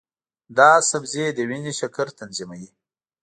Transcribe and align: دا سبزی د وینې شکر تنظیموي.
دا 0.57 0.69
سبزی 0.89 1.25
د 1.33 1.39
وینې 1.49 1.73
شکر 1.79 2.07
تنظیموي. 2.19 2.67